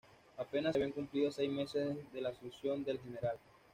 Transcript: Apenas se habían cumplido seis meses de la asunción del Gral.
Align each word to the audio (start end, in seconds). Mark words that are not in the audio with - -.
Apenas 0.35 0.73
se 0.73 0.79
habían 0.79 0.93
cumplido 0.93 1.29
seis 1.29 1.51
meses 1.51 1.95
de 2.11 2.21
la 2.21 2.29
asunción 2.29 2.83
del 2.83 2.99
Gral. 3.05 3.37